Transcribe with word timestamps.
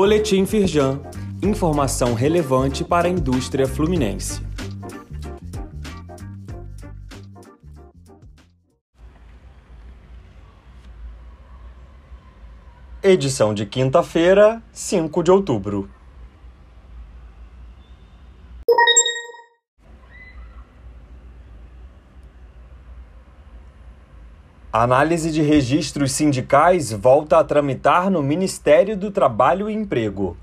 Boletim 0.00 0.46
Firjan. 0.46 1.00
Informação 1.42 2.14
relevante 2.14 2.84
para 2.84 3.08
a 3.08 3.10
indústria 3.10 3.66
fluminense. 3.66 4.40
Edição 13.02 13.52
de 13.52 13.66
quinta-feira, 13.66 14.62
5 14.70 15.20
de 15.20 15.32
outubro. 15.32 15.90
A 24.78 24.84
análise 24.84 25.32
de 25.32 25.42
registros 25.42 26.12
sindicais 26.12 26.92
volta 26.92 27.36
a 27.36 27.42
tramitar 27.42 28.08
no 28.08 28.22
Ministério 28.22 28.96
do 28.96 29.10
Trabalho 29.10 29.68
e 29.68 29.74
Emprego. 29.74 30.36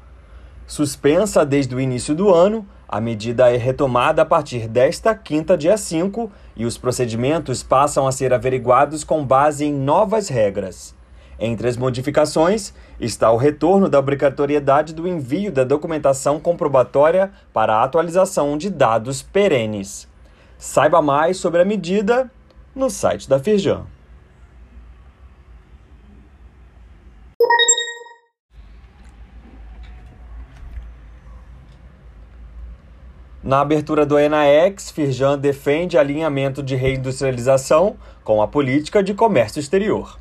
Suspensa 0.67 1.45
desde 1.45 1.73
o 1.73 1.79
início 1.79 2.13
do 2.13 2.33
ano, 2.33 2.67
a 2.85 2.99
medida 2.99 3.49
é 3.49 3.55
retomada 3.55 4.23
a 4.23 4.25
partir 4.25 4.67
desta 4.67 5.15
quinta, 5.15 5.57
dia 5.57 5.77
5, 5.77 6.29
e 6.53 6.65
os 6.65 6.77
procedimentos 6.77 7.63
passam 7.63 8.05
a 8.05 8.11
ser 8.11 8.33
averiguados 8.33 9.05
com 9.05 9.25
base 9.25 9.63
em 9.63 9.73
novas 9.73 10.27
regras. 10.27 10.93
Entre 11.39 11.69
as 11.69 11.77
modificações 11.77 12.73
está 12.99 13.31
o 13.31 13.37
retorno 13.37 13.87
da 13.87 13.99
obrigatoriedade 13.99 14.93
do 14.93 15.07
envio 15.07 15.49
da 15.49 15.63
documentação 15.63 16.41
comprobatória 16.41 17.31
para 17.53 17.77
a 17.77 17.83
atualização 17.85 18.57
de 18.57 18.69
dados 18.69 19.21
perenes. 19.21 20.09
Saiba 20.57 21.01
mais 21.01 21.37
sobre 21.37 21.61
a 21.61 21.65
medida 21.65 22.29
no 22.75 22.89
site 22.89 23.29
da 23.29 23.39
Firjan. 23.39 23.94
Na 33.45 33.61
abertura 33.61 34.07
do 34.07 34.17
Enaex, 34.17 34.89
Firjan 34.89 35.37
defende 35.37 35.99
alinhamento 35.99 36.63
de 36.63 36.75
reindustrialização 36.75 37.95
com 38.23 38.41
a 38.41 38.47
política 38.47 39.03
de 39.03 39.13
comércio 39.13 39.59
exterior. 39.59 40.17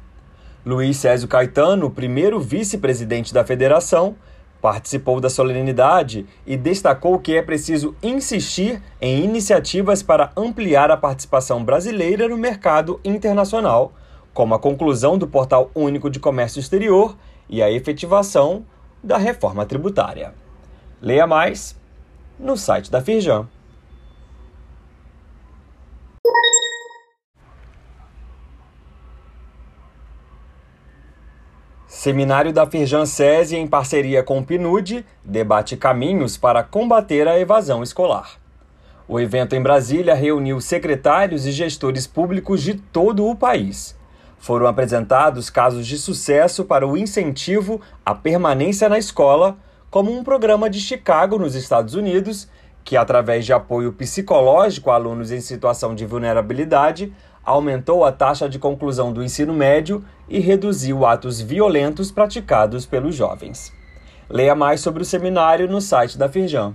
Luiz 0.62 0.98
Césio 0.98 1.26
Caetano, 1.26 1.90
primeiro 1.90 2.38
vice-presidente 2.38 3.32
da 3.32 3.42
federação, 3.42 4.14
participou 4.60 5.22
da 5.22 5.30
solenidade 5.30 6.26
e 6.46 6.54
destacou 6.54 7.18
que 7.18 7.34
é 7.34 7.40
preciso 7.40 7.96
insistir 8.02 8.82
em 9.00 9.24
iniciativas 9.24 10.02
para 10.02 10.30
ampliar 10.36 10.90
a 10.90 10.96
participação 10.98 11.64
brasileira 11.64 12.28
no 12.28 12.36
mercado 12.36 13.00
internacional, 13.02 13.94
como 14.34 14.54
a 14.54 14.58
conclusão 14.58 15.16
do 15.16 15.26
Portal 15.26 15.70
Único 15.74 16.10
de 16.10 16.20
Comércio 16.20 16.60
Exterior 16.60 17.16
e 17.48 17.62
a 17.62 17.70
efetivação 17.70 18.66
da 19.02 19.16
reforma 19.16 19.64
tributária. 19.64 20.34
Leia 21.00 21.26
mais 21.26 21.82
no 22.38 22.56
site 22.56 22.90
da 22.90 23.00
Firjan. 23.00 23.48
Seminário 31.86 32.52
da 32.52 32.66
Firjan 32.66 33.06
SESI, 33.06 33.56
em 33.56 33.66
parceria 33.66 34.22
com 34.22 34.38
o 34.38 34.44
PNUD, 34.44 35.06
debate 35.24 35.74
caminhos 35.74 36.36
para 36.36 36.62
combater 36.62 37.26
a 37.26 37.38
evasão 37.38 37.82
escolar. 37.82 38.32
O 39.08 39.18
evento 39.18 39.54
em 39.54 39.62
Brasília 39.62 40.14
reuniu 40.14 40.60
secretários 40.60 41.46
e 41.46 41.52
gestores 41.52 42.06
públicos 42.06 42.62
de 42.62 42.74
todo 42.74 43.26
o 43.26 43.34
país. 43.34 43.96
Foram 44.38 44.66
apresentados 44.66 45.48
casos 45.48 45.86
de 45.86 45.96
sucesso 45.96 46.64
para 46.64 46.86
o 46.86 46.96
incentivo 46.96 47.80
à 48.04 48.14
permanência 48.14 48.86
na 48.88 48.98
escola 48.98 49.56
como 49.94 50.10
um 50.10 50.24
programa 50.24 50.68
de 50.68 50.80
Chicago, 50.80 51.38
nos 51.38 51.54
Estados 51.54 51.94
Unidos, 51.94 52.48
que, 52.82 52.96
através 52.96 53.46
de 53.46 53.52
apoio 53.52 53.92
psicológico 53.92 54.90
a 54.90 54.96
alunos 54.96 55.30
em 55.30 55.40
situação 55.40 55.94
de 55.94 56.04
vulnerabilidade, 56.04 57.12
aumentou 57.44 58.04
a 58.04 58.10
taxa 58.10 58.48
de 58.48 58.58
conclusão 58.58 59.12
do 59.12 59.22
ensino 59.22 59.54
médio 59.54 60.04
e 60.28 60.40
reduziu 60.40 61.06
atos 61.06 61.40
violentos 61.40 62.10
praticados 62.10 62.84
pelos 62.84 63.14
jovens. 63.14 63.72
Leia 64.28 64.56
mais 64.56 64.80
sobre 64.80 65.00
o 65.00 65.06
seminário 65.06 65.68
no 65.68 65.80
site 65.80 66.18
da 66.18 66.28
Firjan. 66.28 66.74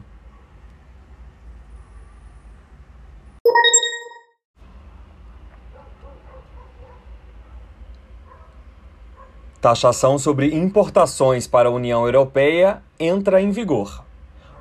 Taxação 9.61 10.17
sobre 10.17 10.55
importações 10.55 11.45
para 11.45 11.67
a 11.67 11.71
União 11.71 12.05
Europeia 12.05 12.81
entra 12.97 13.41
em 13.41 13.51
vigor. 13.51 14.05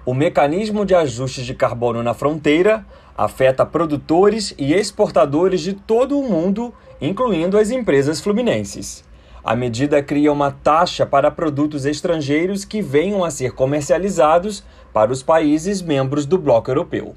O 0.04 0.12
mecanismo 0.12 0.84
de 0.84 0.92
ajuste 0.92 1.44
de 1.44 1.54
carbono 1.54 2.02
na 2.02 2.14
fronteira 2.14 2.84
afeta 3.16 3.64
produtores 3.64 4.52
e 4.58 4.74
exportadores 4.74 5.60
de 5.60 5.72
todo 5.72 6.18
o 6.18 6.28
mundo, 6.28 6.74
incluindo 7.00 7.56
as 7.56 7.70
empresas 7.70 8.20
fluminenses. 8.20 9.04
A 9.44 9.54
medida 9.54 10.02
cria 10.02 10.32
uma 10.32 10.50
taxa 10.50 11.06
para 11.06 11.30
produtos 11.30 11.86
estrangeiros 11.86 12.64
que 12.64 12.82
venham 12.82 13.22
a 13.22 13.30
ser 13.30 13.52
comercializados 13.52 14.64
para 14.92 15.12
os 15.12 15.22
países 15.22 15.80
membros 15.80 16.26
do 16.26 16.36
Bloco 16.36 16.72
Europeu. 16.72 17.14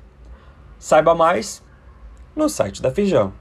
Saiba 0.77 1.15
mais 1.15 1.63
no 2.35 2.47
site 2.47 2.79
da 2.79 2.91
Feijão. 2.91 3.40